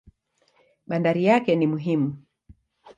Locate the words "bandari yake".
0.87-1.55